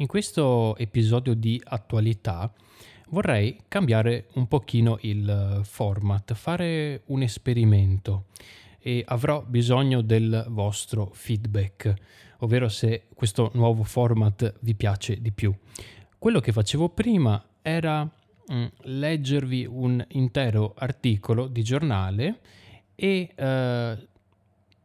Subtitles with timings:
[0.00, 2.50] in questo episodio di attualità
[3.10, 8.24] vorrei cambiare un pochino il format, fare un esperimento
[8.78, 11.92] e avrò bisogno del vostro feedback,
[12.38, 15.54] ovvero se questo nuovo format vi piace di più.
[16.18, 22.40] Quello che facevo prima era mm, leggervi un intero articolo di giornale
[22.94, 24.08] e eh,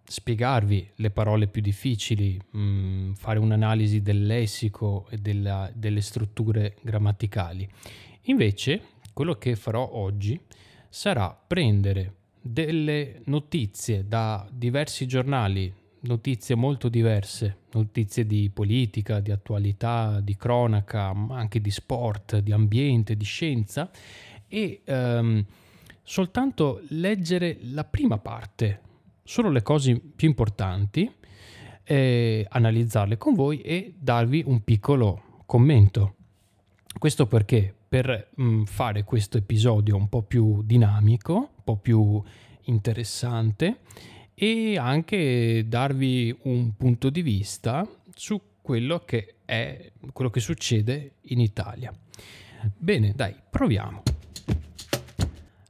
[0.07, 6.75] spiegarvi le parole più difficili, mh, mm, fare un'analisi del lessico e della, delle strutture
[6.81, 7.67] grammaticali.
[8.23, 8.81] Invece,
[9.13, 10.39] quello che farò oggi
[10.89, 20.19] sarà prendere delle notizie da diversi giornali, notizie molto diverse, notizie di politica, di attualità,
[20.21, 23.89] di cronaca, ma anche di sport, di ambiente, di scienza
[24.47, 25.43] e ehm,
[26.03, 28.81] soltanto leggere la prima parte
[29.25, 31.11] solo le cose più importanti,
[31.83, 36.15] eh, analizzarle con voi e darvi un piccolo commento.
[36.97, 42.21] Questo perché per mh, mm, fare questo episodio un po' più dinamico, un po' più
[42.65, 43.79] interessante
[44.35, 51.39] e anche darvi un punto di vista su quello che è quello che succede in
[51.39, 51.93] Italia.
[52.77, 54.14] Bene, dai, proviamo.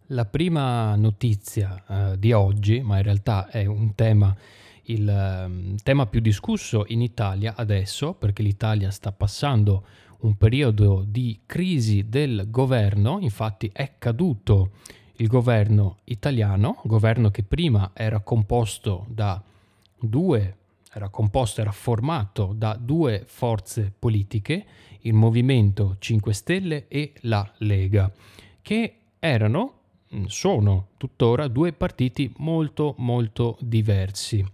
[0.10, 4.36] La prima notizia uh, di oggi, ma in realtà è un tema,
[4.84, 5.08] il
[5.48, 9.84] um, tema più discusso in Italia adesso, perché l'Italia sta passando
[10.20, 14.74] un periodo di crisi del governo, infatti è caduto
[15.14, 19.42] il governo italiano, governo che prima era composto da
[20.00, 20.58] due,
[20.94, 24.66] era composto, era formato da due forze politiche,
[25.00, 28.12] il Movimento 5 Stelle e la Lega,
[28.62, 29.75] che erano
[30.28, 34.46] sono tuttora due partiti molto molto diversi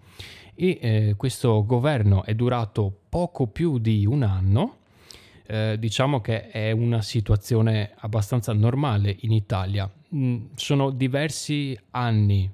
[0.56, 4.78] e eh, questo governo è durato poco più di un anno.
[5.48, 9.92] Eh, diciamo che è una situazione abbastanza normale in Italia.
[10.16, 12.50] Mm, sono diversi anni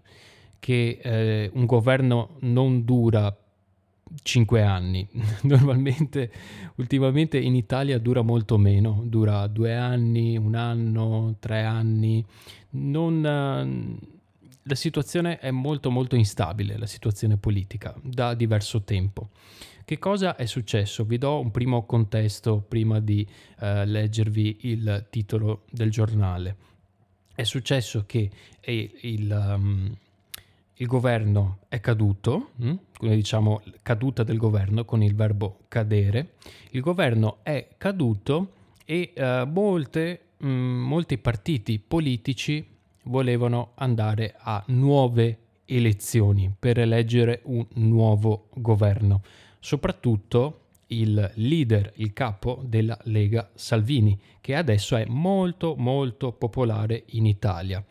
[0.59, 3.35] che eh, un governo non dura
[4.23, 5.07] cinque anni.
[5.43, 6.31] Normalmente,
[6.75, 12.23] ultimamente in Italia dura molto meno, dura due anni, un anno, tre anni.
[12.71, 13.99] Non,
[14.63, 19.29] la situazione è molto molto instabile, la situazione politica, da diverso tempo.
[19.85, 21.05] Che cosa è successo?
[21.05, 23.25] Vi do un primo contesto prima di
[23.59, 26.57] uh, leggervi il titolo del giornale.
[27.33, 28.29] È successo che
[28.65, 29.95] il, um,
[30.77, 32.73] il governo è caduto, hm?
[32.99, 36.33] diciamo caduta del governo con il verbo cadere,
[36.71, 38.51] il governo è caduto
[38.85, 42.65] e uh, molte, mh, molti partiti politici
[43.03, 49.21] volevano andare a nuove elezioni per eleggere un nuovo governo,
[49.59, 57.25] soprattutto il leader, il capo della Lega Salvini, che adesso è molto molto popolare in
[57.25, 57.83] Italia.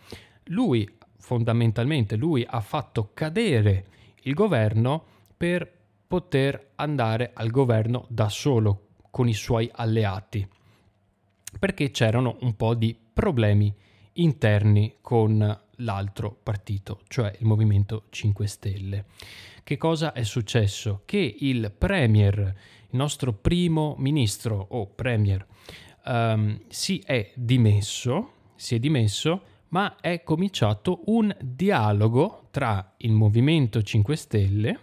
[0.51, 0.89] Lui
[1.27, 3.87] fondamentalmente lui ha fatto cadere
[4.23, 5.05] il governo
[5.37, 5.69] per
[6.07, 10.47] poter andare al governo da solo con i suoi alleati,
[11.59, 13.75] perché c'erano un po' di problemi
[14.13, 19.05] interni con l'altro partito, cioè il Movimento 5 Stelle.
[19.65, 21.03] Che cosa è successo?
[21.05, 25.45] Che il Premier, il nostro primo ministro o Premier,
[26.05, 33.83] um, si è dimesso, si è dimesso ma è cominciato un dialogo tra il Movimento
[33.83, 34.79] 5 Stelle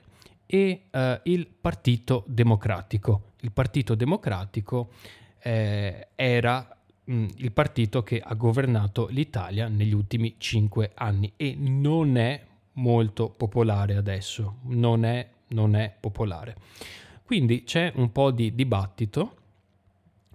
[0.46, 3.32] e eh, il Partito Democratico.
[3.42, 4.92] Il Partito Democratico
[5.40, 11.56] eh, era mh, mm, il partito che ha governato l'Italia negli ultimi cinque anni e
[11.58, 12.42] non è
[12.74, 16.56] molto popolare adesso, non è, non è popolare.
[17.24, 19.38] Quindi c'è un po' di dibattito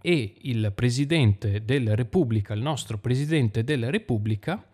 [0.00, 4.64] e il Presidente della Repubblica, il nostro Presidente della Repubblica,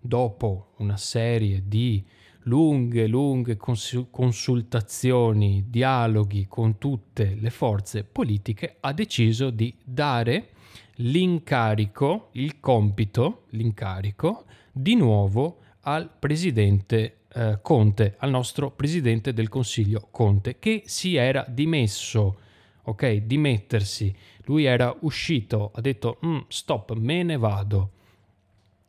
[0.00, 2.04] dopo una serie di
[2.42, 10.50] lunghe, lunghe consultazioni, dialoghi con tutte le forze politiche, ha deciso di dare
[10.96, 20.08] l'incarico, il compito, l'incarico, di nuovo al Presidente eh, Conte, al nostro Presidente del Consiglio
[20.10, 22.40] Conte, che si era dimesso,
[22.88, 24.14] ok, dimettersi
[24.48, 27.90] lui era uscito, ha detto mm, stop, me ne vado.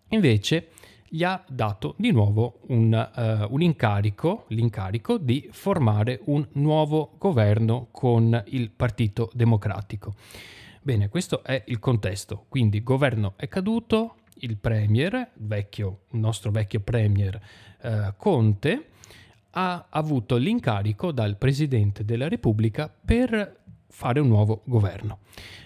[0.09, 0.69] Invece
[1.07, 7.87] gli ha dato di nuovo un, uh, un, incarico, l'incarico di formare un nuovo governo
[7.91, 10.15] con il Partito Democratico.
[10.81, 12.45] Bene, questo è il contesto.
[12.47, 17.39] Quindi governo è caduto, il premier, vecchio, il nostro vecchio premier
[17.81, 18.85] uh, Conte,
[19.51, 23.58] ha avuto l'incarico dal Presidente della Repubblica per
[23.89, 25.19] fare un nuovo governo.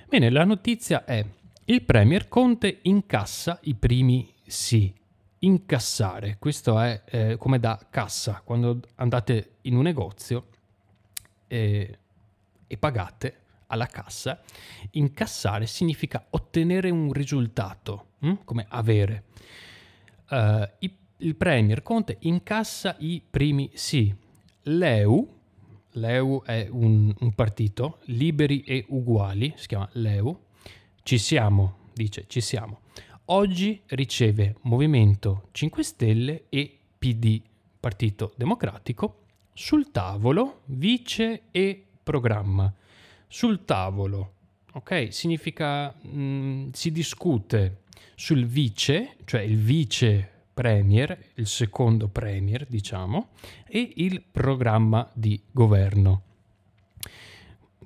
[0.08, 1.25] Bene, la notizia è
[1.66, 4.94] il Premier Conte incassa i primi sì.
[5.40, 10.48] Incassare, questo è eh, come da cassa, quando andate in un negozio
[11.48, 11.98] e,
[12.66, 14.42] e pagate alla cassa,
[14.92, 18.34] incassare significa ottenere un risultato, hm?
[18.46, 19.24] come avere.
[20.30, 24.14] Uh, i, il Premier Conte incassa i primi sì.
[24.64, 25.42] L'EU,
[25.94, 30.38] l'EU è un, un partito, liberi e uguali, si chiama l'EU,
[31.04, 32.80] ci siamo, dice ci siamo.
[33.25, 37.42] Oggi riceve Movimento 5 Stelle e PD,
[37.80, 39.19] Partito Democratico,
[39.54, 42.74] sul tavolo vice e programma.
[43.28, 44.34] Sul tavolo,
[44.74, 45.07] ok?
[45.12, 47.81] Significa mh, mm, si discute
[48.16, 53.30] sul vice, cioè il vice premier, il secondo premier, diciamo,
[53.68, 56.22] e il programma di governo.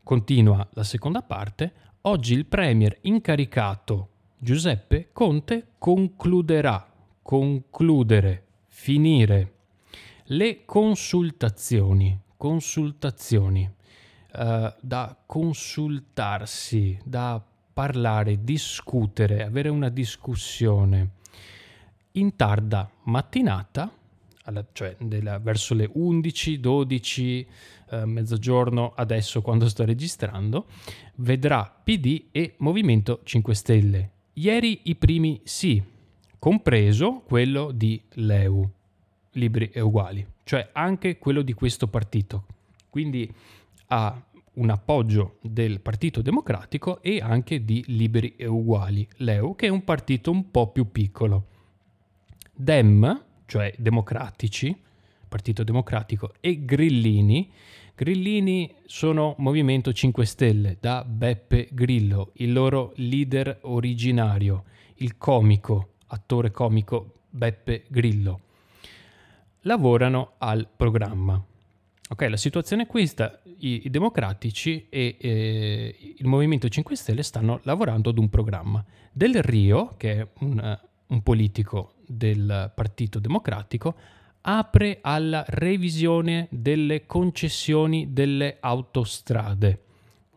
[0.03, 1.73] Continua la seconda parte.
[2.01, 6.89] Oggi il premier incaricato Giuseppe Conte concluderà,
[7.21, 9.53] concludere, finire
[10.25, 13.69] le consultazioni, consultazioni
[14.33, 17.43] uh, da consultarsi, da
[17.73, 21.15] parlare, discutere, avere una discussione
[22.17, 23.91] in tarda mattinata,
[24.43, 27.47] alla, cioè della, verso le 11, 12,
[27.89, 30.65] eh, mezzogiorno, adesso quando sto registrando,
[31.15, 34.11] vedrà PD e Movimento 5 Stelle.
[34.33, 35.81] Ieri i primi sì,
[36.37, 38.69] compreso quello di Leu,
[39.31, 42.45] libri e uguali, cioè anche quello di questo partito.
[42.89, 43.31] Quindi
[43.87, 44.21] ha
[44.57, 49.83] un appoggio del Partito Democratico e anche di Liberi e Uguali, Leu, che è un
[49.83, 51.45] partito un po' più piccolo.
[52.59, 54.75] Dem, cioè democratici,
[55.27, 57.51] Partito Democratico, e Grillini.
[57.93, 64.63] Grillini sono Movimento 5 Stelle, da Beppe Grillo, il loro leader originario,
[64.95, 68.39] il comico, attore comico Beppe Grillo.
[69.61, 71.39] Lavorano al programma.
[72.09, 77.59] Ok, la situazione è questa, i, i democratici e eh, il Movimento 5 Stelle stanno
[77.63, 78.83] lavorando ad un programma.
[79.11, 83.95] Del Rio, che è un, un politico del Partito Democratico,
[84.41, 89.81] apre alla revisione delle concessioni delle autostrade.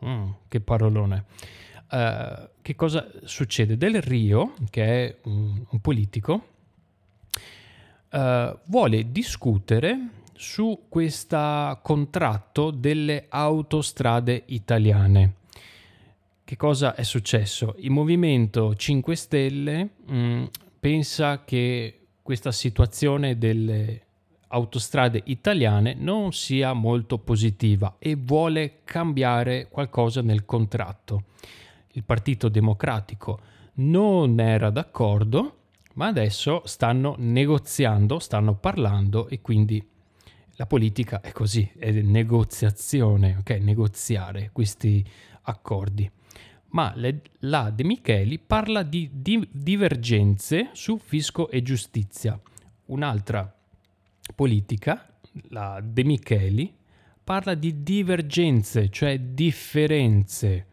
[0.04, 1.24] Mm, che parolone.
[1.90, 3.76] Uh, che cosa succede?
[3.76, 6.46] Del Rio, che è un, un politico,
[8.10, 15.34] uh, vuole discutere su questo contratto delle autostrade italiane.
[16.50, 17.76] Che cosa è successo?
[17.78, 20.44] Il Movimento 5 Stelle mh, mm,
[20.80, 24.02] pensa che questa situazione delle
[24.48, 31.22] autostrade italiane non sia molto positiva e vuole cambiare qualcosa nel contratto.
[31.92, 33.38] Il Partito Democratico
[33.74, 35.58] non era d'accordo,
[35.94, 39.86] ma adesso stanno negoziando, stanno parlando e quindi
[40.56, 43.50] la politica è così, è negoziazione, ok?
[43.62, 45.02] Negoziare questi
[45.50, 46.10] accordi.
[46.70, 52.40] Ma le, la De Micheli parla di, di divergenze su fisco e giustizia.
[52.86, 53.52] Un'altra
[54.34, 55.06] politica,
[55.48, 56.72] la De Micheli,
[57.22, 60.66] parla di divergenze, cioè differenze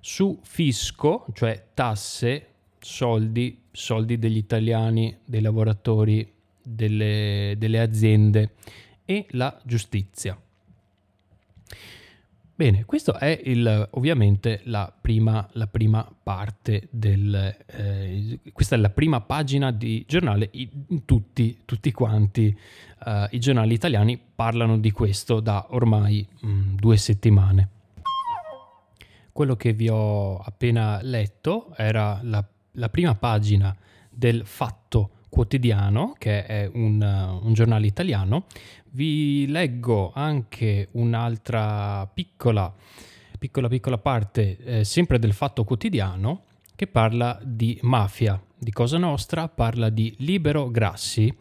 [0.00, 2.48] su fisco, cioè tasse,
[2.78, 8.54] soldi, soldi degli italiani, dei lavoratori, delle, delle aziende
[9.04, 10.40] e la giustizia.
[12.58, 17.54] Bene, questa è il, ovviamente la prima, la prima parte del...
[17.66, 22.56] Eh, questa è la prima pagina di giornale, in tutti, tutti quanti
[23.04, 27.68] uh, i giornali italiani parlano di questo da ormai mh, mm, due settimane.
[29.32, 33.76] Quello che vi ho appena letto era la, la prima pagina
[34.08, 37.02] del Fatto Quotidiano, che è un,
[37.42, 38.46] un giornale italiano,
[38.96, 42.72] vi leggo anche un'altra piccola,
[43.38, 49.48] piccola, piccola parte, eh, sempre del Fatto Quotidiano, che parla di mafia, di Cosa Nostra,
[49.48, 51.32] parla di Libero Grassi,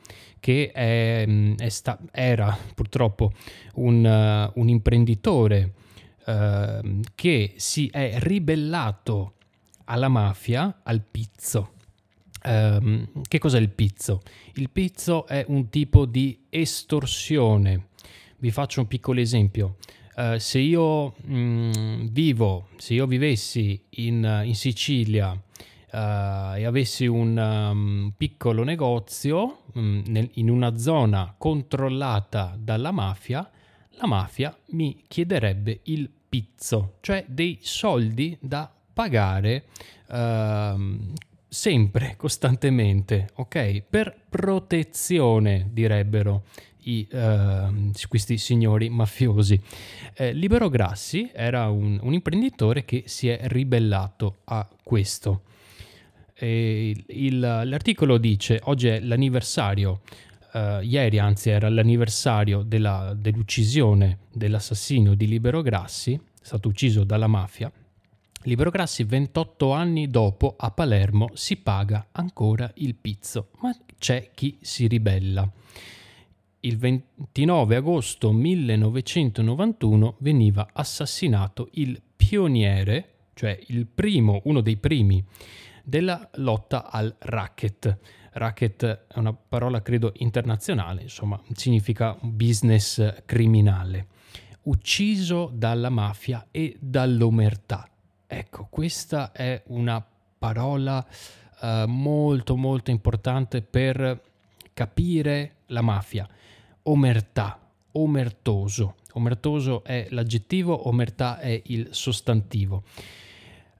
[0.41, 3.31] che è, mm, è sta- era purtroppo
[3.75, 5.74] un, uh, un imprenditore
[6.25, 9.35] uh, che si è ribellato
[9.85, 11.75] alla mafia, al pizzo
[12.47, 14.21] Um, che cos'è il pizzo?
[14.53, 17.87] Il pizzo è un tipo di estorsione.
[18.37, 19.77] Vi faccio un piccolo esempio.
[20.15, 27.05] Uh, se io mh, mm, vivo, se io vivessi in, in Sicilia uh, e avessi
[27.05, 33.49] un um, piccolo negozio um, nel, in una zona controllata dalla mafia,
[33.97, 39.65] la mafia mi chiederebbe il pizzo, cioè dei soldi da pagare
[40.07, 41.13] uh,
[41.55, 43.81] sempre, costantemente, ok?
[43.89, 46.43] Per protezione, direbbero
[46.83, 49.59] i, uh, questi signori mafiosi.
[50.13, 55.43] Eh, Libero Grassi era un, un, imprenditore che si è ribellato a questo.
[56.38, 60.01] Il, l'articolo dice oggi è l'anniversario,
[60.51, 67.71] uh, ieri anzi era l'anniversario della, dell'uccisione dell'assassino di Libero Grassi, stato ucciso dalla mafia.
[68.45, 74.57] Libero Grassi 28 anni dopo a Palermo si paga ancora il pizzo, ma c'è chi
[74.61, 75.51] si ribella
[76.65, 85.23] il 29 agosto 1991 veniva assassinato il pioniere, cioè il primo, uno dei primi,
[85.83, 87.99] della lotta al racket.
[88.33, 94.07] Racket è una parola credo internazionale, insomma significa business criminale.
[94.63, 97.87] Ucciso dalla mafia e dall'omertà.
[98.37, 100.05] Ecco, questa è una
[100.37, 101.07] parola
[101.61, 104.21] uh, molto molto importante per
[104.73, 106.27] capire la mafia
[106.81, 107.57] omertà,
[107.93, 108.95] omertoso.
[109.13, 112.83] Omertoso è l'aggettivo, omertà è il sostantivo.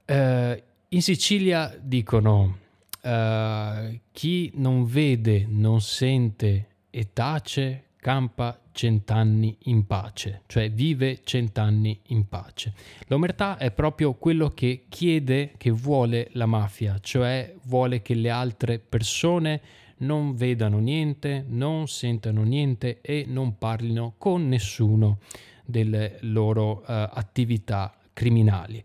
[0.06, 0.58] Uh,
[0.88, 2.56] in Sicilia dicono
[3.02, 12.02] uh, chi non vede, non sente e tace campa cent'anni in pace, cioè vive cent'anni
[12.10, 12.72] in pace.
[13.08, 18.78] L'omertà è proprio quello che chiede, che vuole la mafia, cioè vuole che le altre
[18.78, 19.60] persone
[19.98, 25.18] non vedano niente, non sentano niente e non parlino con nessuno
[25.64, 28.84] delle loro uh, attività criminali.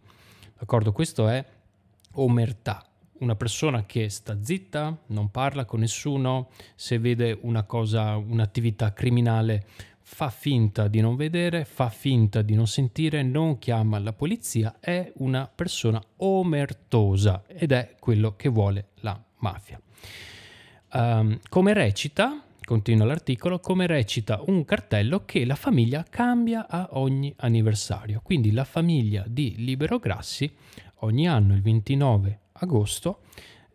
[0.58, 0.92] D'accordo?
[0.92, 1.46] Questo è
[2.14, 2.91] omertà.
[3.22, 9.64] Una persona che sta zitta, non parla con nessuno, se vede una cosa, un'attività criminale,
[10.00, 15.12] fa finta di non vedere, fa finta di non sentire, non chiama la polizia, è
[15.18, 19.80] una persona omertosa ed è quello che vuole la mafia.
[20.94, 27.32] Um, come recita, continua l'articolo, come recita un cartello che la famiglia cambia a ogni
[27.38, 28.20] anniversario.
[28.24, 30.52] Quindi la famiglia di Libero Grassi
[31.02, 33.22] ogni anno, il 29 agosto,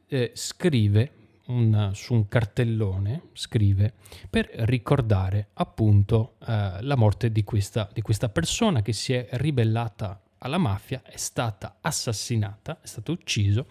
[0.09, 1.12] eh, scrive
[1.47, 3.95] un, su un cartellone, scrive
[4.28, 10.21] per ricordare appunto eh, la morte di questa, di questa persona che si è ribellata
[10.38, 13.66] alla mafia, è stata assassinata, è stato ucciso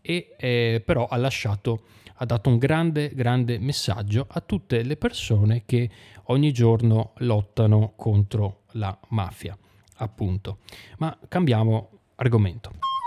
[0.00, 1.84] e eh, però ha lasciato
[2.20, 5.88] ha dato un grande, grande messaggio a tutte le persone che
[6.24, 9.56] ogni giorno lottano contro la mafia,
[9.98, 10.58] appunto.
[10.98, 12.97] Ma cambiamo argomento.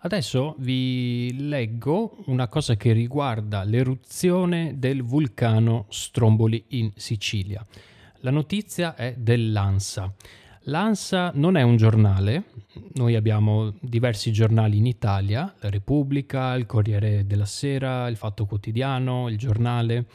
[0.00, 7.66] Adesso vi leggo una cosa che riguarda l'eruzione del vulcano Stromboli in Sicilia.
[8.18, 10.14] La notizia è dell'ANSA.
[10.62, 12.44] L'ANSA non è un giornale,
[12.94, 19.28] noi abbiamo diversi giornali in Italia, la Repubblica, il Corriere della Sera, il Fatto Quotidiano,
[19.28, 20.06] il giornale.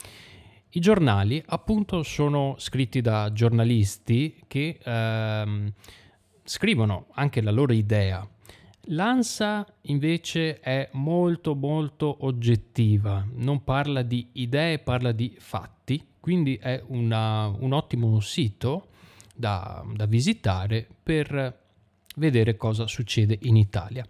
[0.70, 5.74] I giornali appunto sono scritti da giornalisti che ehm,
[6.44, 8.26] scrivono anche la loro idea.
[8.88, 16.84] L'ANSA invece è molto molto oggettiva, non parla di idee, parla di fatti, quindi è
[16.88, 18.88] una, un ottimo sito
[19.34, 21.62] da, da visitare per
[22.16, 24.06] vedere cosa succede in Italia.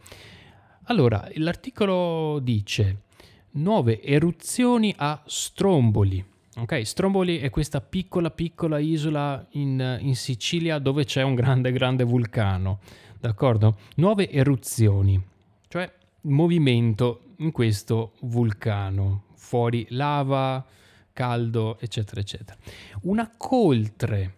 [0.85, 3.03] Allora, l'articolo dice
[3.51, 6.23] nuove eruzioni a Stromboli.
[6.55, 12.03] Ok, Stromboli è questa piccola piccola isola in, in, Sicilia dove c'è un grande grande
[12.03, 12.79] vulcano,
[13.27, 13.77] d'accordo?
[13.95, 15.21] Nuove eruzioni,
[15.69, 20.65] cioè movimento in questo vulcano, fuori lava,
[21.13, 22.57] caldo, eccetera, eccetera.
[23.03, 24.35] Una coltre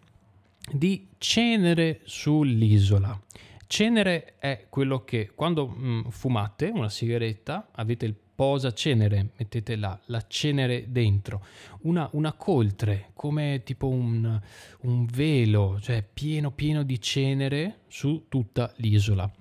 [0.72, 3.20] di cenere sull'isola.
[3.68, 9.98] Cenere è quello che quando mm, fumate una sigaretta avete il posa cenere, mettete la,
[10.08, 11.46] la cenere dentro,
[11.82, 14.40] una, una, coltre come tipo un,
[14.82, 19.32] un velo, cioè pieno pieno di cenere su tutta l'isola.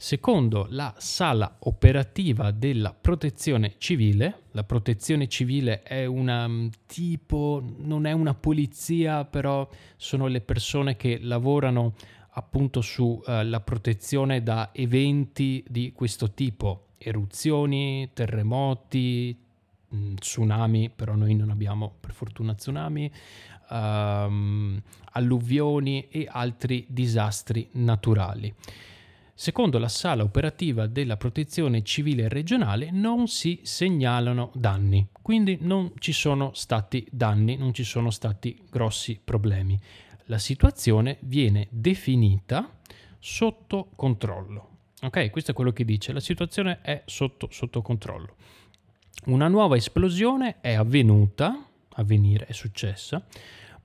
[0.00, 8.06] Secondo la sala operativa della protezione civile, la protezione civile è una mm, tipo, non
[8.06, 11.94] è una polizia, però sono le persone che lavorano
[12.30, 19.36] appunto sulla uh, protezione da eventi di questo tipo, eruzioni, terremoti,
[19.94, 23.10] mm, tsunami, però noi non abbiamo per fortuna tsunami,
[23.70, 24.80] um,
[25.12, 28.52] alluvioni e altri disastri naturali.
[29.40, 36.12] Secondo la sala operativa della protezione civile regionale non si segnalano danni, quindi non ci
[36.12, 39.78] sono stati danni, non ci sono stati grossi problemi.
[40.24, 42.68] La situazione viene definita
[43.20, 44.67] sotto controllo.
[45.00, 48.34] Ok, questo è quello che dice, la situazione è sotto, sotto controllo.
[49.26, 53.24] Una nuova esplosione è avvenuta, avvenire, è successa,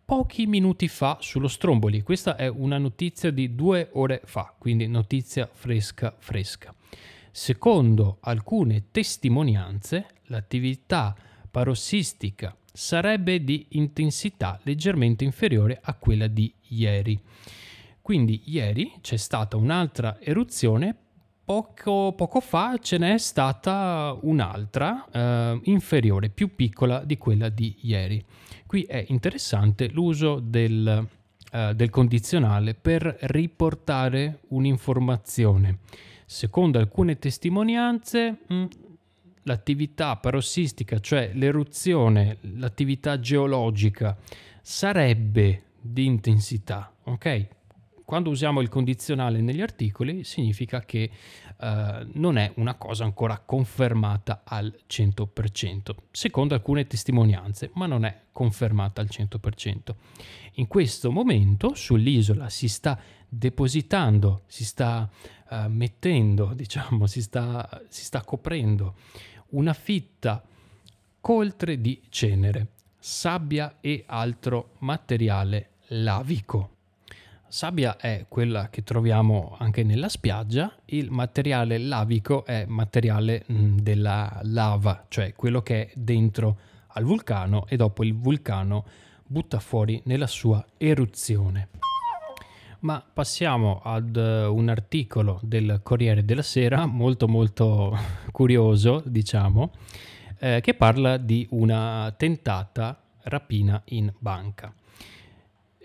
[0.03, 2.01] pochi minuti fa sullo Stromboli.
[2.01, 6.73] Questa è una notizia di due ore fa, quindi notizia fresca fresca.
[7.31, 11.15] Secondo alcune testimonianze, l'attività
[11.49, 17.19] parossistica sarebbe di intensità leggermente inferiore a quella di ieri.
[18.01, 20.95] Quindi ieri c'è stata un'altra eruzione,
[21.45, 28.23] poco, poco fa ce n'è stata un'altra eh, inferiore, più piccola di quella di ieri.
[28.65, 31.07] Qui è interessante l'uso del,
[31.51, 35.79] eh, del condizionale per riportare un'informazione.
[36.25, 38.65] Secondo alcune testimonianze, mh, mm,
[39.43, 44.17] l'attività parossistica, cioè l'eruzione, l'attività geologica,
[44.61, 47.47] sarebbe di intensità, ok?
[48.05, 51.09] Quando usiamo il condizionale negli articoli significa che
[51.57, 51.65] uh,
[52.13, 59.01] non è una cosa ancora confermata al 100%, secondo alcune testimonianze, ma non è confermata
[59.01, 59.95] al 100%.
[60.53, 65.09] In questo momento sull'isola si sta depositando, si sta
[65.49, 68.95] uh, mettendo, diciamo, si sta, si sta coprendo
[69.49, 70.43] una fitta
[71.21, 72.67] coltre di cenere,
[72.99, 76.72] sabbia e altro materiale lavico.
[77.53, 84.39] Sabbia è quella che troviamo anche nella spiaggia, il materiale lavico è materiale mh, della
[84.41, 86.57] lava, cioè quello che è dentro
[86.87, 88.85] al vulcano e dopo il vulcano
[89.27, 91.69] butta fuori nella sua eruzione.
[92.79, 97.95] Ma passiamo ad uh, un articolo del Corriere della Sera molto molto
[98.33, 99.73] curioso, diciamo,
[100.39, 104.73] eh, che parla di una tentata rapina in banca.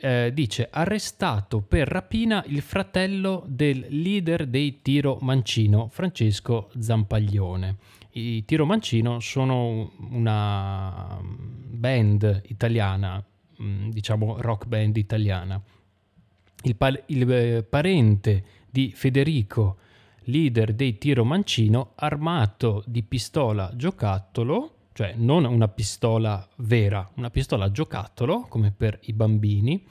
[0.00, 7.76] Eh, dice arrestato per rapina il fratello del leader dei Tiro Mancino, Francesco Zampaglione.
[8.12, 13.22] I Tiro Mancino sono una band italiana,
[13.60, 15.60] mm, diciamo rock band italiana
[16.62, 19.78] il, pa- il eh, parente di Federico,
[20.24, 27.70] leader dei Tiro Mancino, armato di pistola giocattolo, cioè non una pistola vera, una pistola
[27.70, 29.86] giocattolo, come per i bambini,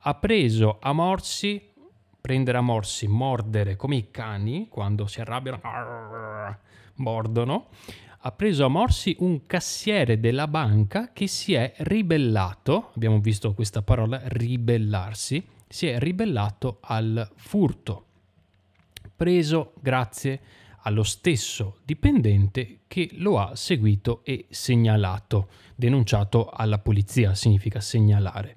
[0.00, 1.72] ha preso a morsi,
[2.20, 6.58] prendere a morsi, mordere come i cani quando si arrabbiano,
[6.96, 7.68] mordono,
[8.18, 13.80] ha preso a morsi un cassiere della banca che si è ribellato, abbiamo visto questa
[13.80, 18.04] parola ribellarsi, si è ribellato al furto,
[19.16, 20.40] preso grazie
[20.82, 28.56] allo stesso dipendente che lo ha seguito e segnalato, denunciato alla polizia, significa segnalare.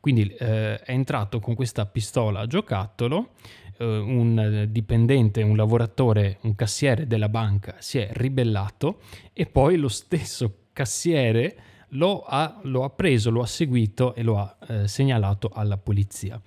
[0.00, 3.30] Quindi eh, è entrato con questa pistola a giocattolo,
[3.78, 9.00] eh, un dipendente, un lavoratore, un cassiere della banca si è ribellato
[9.32, 11.56] e poi lo stesso cassiere
[11.90, 16.40] lo ha, lo ha preso, lo ha seguito e lo ha eh, segnalato alla polizia.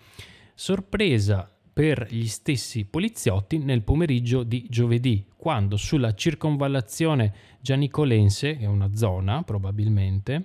[0.53, 8.67] Sorpresa per gli stessi poliziotti nel pomeriggio di giovedì, quando sulla circonvallazione gianicolense, che è
[8.67, 10.43] una zona probabilmente,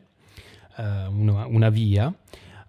[0.76, 2.16] eh, una, una, via,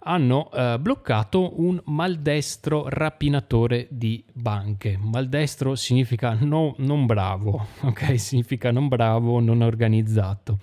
[0.00, 4.96] hanno eh, bloccato un maldestro rapinatore di banche.
[4.96, 8.18] Maldestro significa no, non bravo, ok?
[8.18, 10.58] Significa non bravo, non organizzato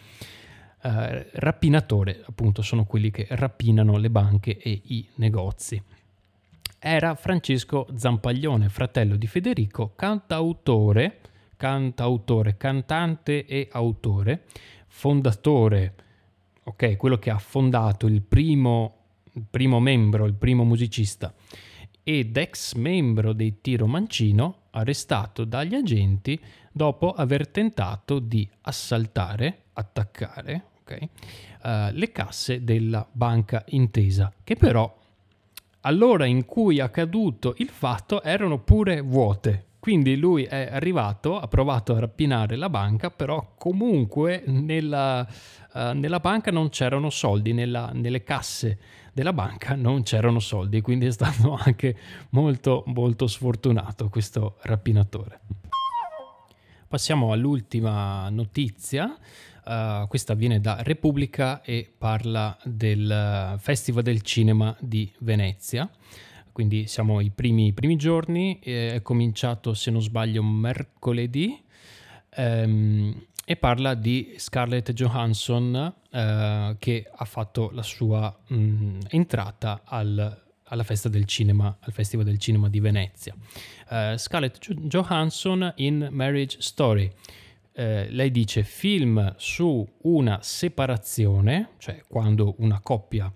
[0.81, 5.81] eh, rapinatore, appunto sono quelli che rapinano le banche e i negozi.
[6.85, 11.21] Era Francesco Zampaglione, fratello di Federico, cantautore,
[11.55, 14.43] cantautore, cantante e autore,
[14.87, 15.95] fondatore,
[16.61, 18.95] ok, quello che ha fondato il primo,
[19.31, 21.33] il primo membro, il primo musicista
[22.03, 26.37] ed ex membro dei Tiro Mancino, arrestato dagli agenti
[26.69, 31.09] dopo aver tentato di assaltare, attaccare, okay,
[31.63, 34.93] uh, le casse della banca intesa, che però
[35.85, 39.67] all'ora in cui è accaduto il fatto erano pure vuote.
[39.79, 45.27] Quindi lui è arrivato, ha provato a rapinare la banca, però comunque nella,
[45.73, 48.79] uh, nella banca non c'erano soldi, nella, nelle casse
[49.11, 51.97] della banca non c'erano soldi, quindi è stato anche
[52.29, 55.41] molto molto sfortunato questo rapinatore.
[56.87, 59.17] Passiamo all'ultima notizia.
[59.65, 65.89] Uh, questa viene da Repubblica e parla del Festival del Cinema di Venezia.
[66.51, 71.59] Quindi siamo ai primi, primi giorni, è cominciato se non sbaglio mercoledì
[72.37, 80.41] um, e parla di Scarlett Johansson uh, che ha fatto la sua um, entrata al
[80.73, 83.35] alla festa del cinema, al Festival del Cinema di Venezia.
[83.89, 87.11] Uh, Scarlett Johansson in Marriage Story.
[87.75, 93.33] Uh, lei dice film su una separazione, cioè quando una coppia,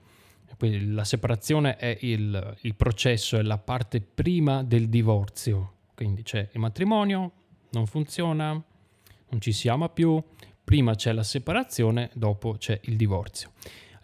[0.59, 6.59] la separazione è il, il processo, è la parte prima del divorzio, quindi c'è il
[6.59, 7.31] matrimonio,
[7.71, 10.21] non funziona, non ci si ama più,
[10.63, 13.51] prima c'è la separazione, dopo c'è il divorzio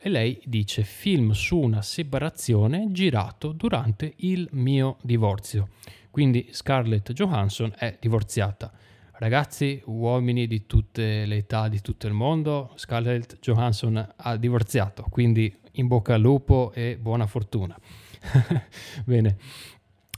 [0.06, 5.70] e lei dice film su una separazione girato durante il mio divorzio.
[6.12, 8.70] Quindi Scarlett Johansson è divorziata.
[9.16, 15.56] Ragazzi, uomini di tutte le età, di tutto il mondo, Scarlett Johansson ha divorziato, quindi
[15.74, 17.78] in bocca al lupo e buona fortuna.
[19.06, 19.38] Bene.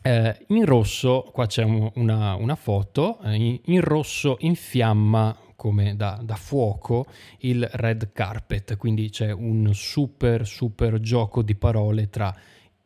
[0.02, 5.96] Eh, in rosso, qua c'è una, una foto, eh, in, in rosso in fiamma come
[5.98, 7.06] da, da, fuoco
[7.40, 12.34] il red carpet, quindi c'è un super super gioco di parole tra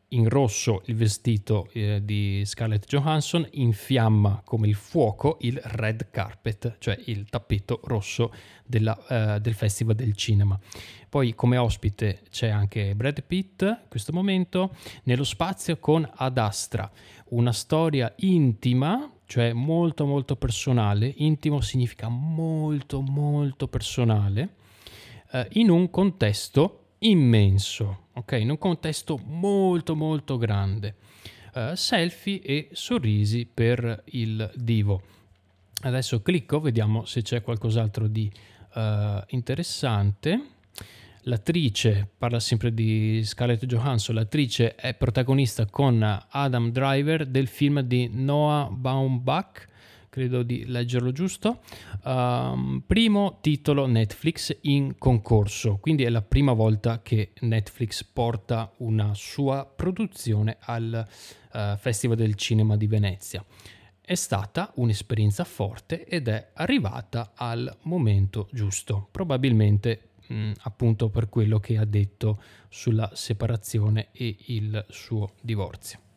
[0.09, 6.09] in rosso il vestito eh, di Scarlett Johansson, in fiamma come il fuoco il red
[6.11, 8.33] carpet, cioè il tappeto rosso
[8.65, 10.59] della, eh, del Festival del Cinema.
[11.09, 16.89] Poi come ospite c'è anche Brad Pitt in questo momento, nello spazio con Ad Astra,
[17.29, 24.55] una storia intima cioè molto molto personale, intimo significa molto molto personale,
[25.31, 28.33] eh, in un contesto immenso, ok?
[28.33, 30.95] In un contesto molto molto grande.
[31.53, 35.01] Uh, selfie e sorrisi per il divo.
[35.81, 38.31] Adesso clicco, vediamo se c'è qualcos'altro di
[38.75, 38.81] uh,
[39.29, 40.57] interessante.
[41.23, 48.09] L'attrice, parla sempre di Scarlett Johansson, l'attrice è protagonista con Adam Driver del film di
[48.11, 49.67] Noah Baumbach,
[50.09, 51.61] credo di leggerlo giusto,
[52.03, 59.13] um, primo titolo Netflix in concorso, quindi è la prima volta che Netflix porta una
[59.13, 61.07] sua produzione al
[61.53, 63.45] uh, Festival del Cinema di Venezia.
[64.01, 71.29] È stata un'esperienza forte ed è arrivata al momento giusto, probabilmente mh, mm, appunto per
[71.29, 76.08] quello che ha detto sulla separazione e il suo divorzio.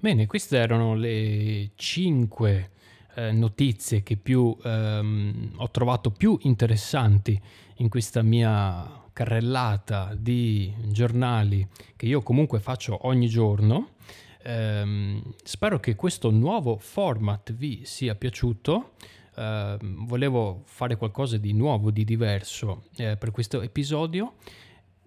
[0.00, 2.70] Bene, queste erano le 5
[3.16, 7.40] eh, notizie che più ehm, ho trovato più interessanti
[7.78, 13.94] in questa mia carrellata di giornali che io comunque faccio ogni giorno.
[14.40, 18.92] Eh, spero che questo nuovo format vi sia piaciuto.
[19.38, 24.34] Uh, volevo fare qualcosa di nuovo, di diverso eh, per questo episodio.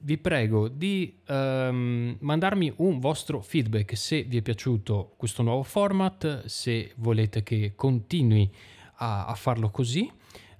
[0.03, 6.45] Vi prego di um, mandarmi un vostro feedback se vi è piaciuto questo nuovo format,
[6.45, 8.49] se volete che continui
[8.95, 10.11] a, a farlo così.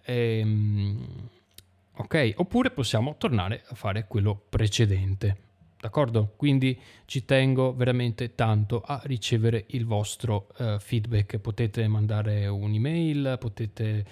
[0.05, 1.29] Ehm,
[1.95, 5.37] ok, oppure possiamo tornare a fare quello precedente.
[5.79, 6.33] D'accordo?
[6.35, 11.39] Quindi ci tengo veramente tanto a ricevere il vostro uh, feedback.
[11.39, 14.05] Potete mandare un'email, potete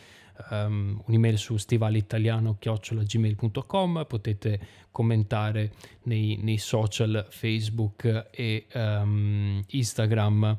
[0.49, 4.59] um, un'email su stivalitaliano.gmail.com, potete
[4.91, 5.71] commentare
[6.03, 10.57] nei, nei social Facebook e um, Instagram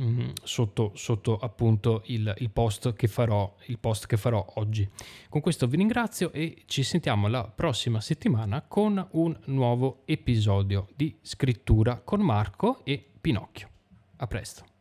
[0.00, 4.88] Mm, sotto, sotto, appunto il, il, post che farò, il post che farò oggi.
[5.28, 11.16] Con questo vi ringrazio e ci sentiamo la prossima settimana con un nuovo episodio di
[11.22, 13.68] scrittura con Marco e Pinocchio.
[14.16, 14.73] A presto.